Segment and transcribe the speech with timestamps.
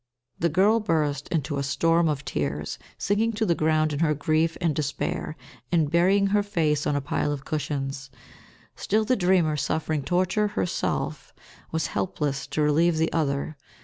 [0.39, 4.57] The girl burst into a storm of tears, sinking to the ground in her grief
[4.59, 5.35] and despair,
[5.71, 8.09] and burying her face on a pile of cushions.
[8.75, 11.35] Still the dreamer, suffering torture herself,
[11.71, 13.57] was helpless to relieve the other.